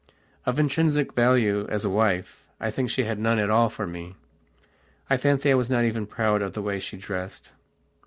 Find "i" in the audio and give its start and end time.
2.59-2.71, 5.11-5.17, 5.51-5.53